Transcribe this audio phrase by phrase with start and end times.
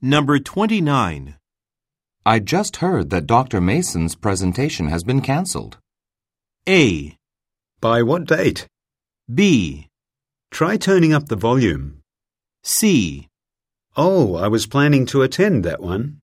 [0.00, 1.34] Number 29.
[2.24, 3.60] I just heard that Dr.
[3.60, 5.78] Mason's presentation has been cancelled.
[6.68, 7.16] A.
[7.80, 8.68] By what date?
[9.32, 9.88] B.
[10.52, 12.02] Try turning up the volume.
[12.62, 13.26] C.
[13.96, 16.20] Oh, I was planning to attend that one.